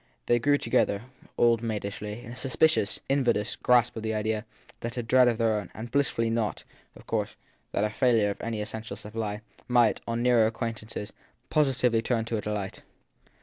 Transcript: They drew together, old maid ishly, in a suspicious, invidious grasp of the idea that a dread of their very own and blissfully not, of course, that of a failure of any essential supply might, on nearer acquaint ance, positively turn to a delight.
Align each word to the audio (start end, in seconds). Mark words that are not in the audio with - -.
They 0.25 0.39
drew 0.39 0.57
together, 0.57 1.03
old 1.37 1.61
maid 1.61 1.83
ishly, 1.83 2.23
in 2.23 2.31
a 2.31 2.35
suspicious, 2.35 2.99
invidious 3.07 3.55
grasp 3.55 3.95
of 3.95 4.01
the 4.01 4.15
idea 4.15 4.47
that 4.79 4.97
a 4.97 5.03
dread 5.03 5.27
of 5.27 5.37
their 5.37 5.49
very 5.49 5.61
own 5.61 5.71
and 5.75 5.91
blissfully 5.91 6.31
not, 6.31 6.63
of 6.95 7.05
course, 7.05 7.35
that 7.71 7.83
of 7.83 7.91
a 7.91 7.93
failure 7.93 8.31
of 8.31 8.41
any 8.41 8.61
essential 8.61 8.97
supply 8.97 9.41
might, 9.67 10.01
on 10.07 10.23
nearer 10.23 10.47
acquaint 10.47 10.81
ance, 10.81 11.11
positively 11.51 12.01
turn 12.01 12.25
to 12.25 12.37
a 12.37 12.41
delight. 12.41 12.81